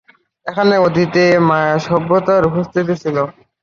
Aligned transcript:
এখানে 0.45 0.75
অতীতে 0.85 1.23
মায়া 1.47 1.75
সভ্যতার 1.87 2.47
উপস্থিতি 2.49 2.93
ছিল। 3.01 3.17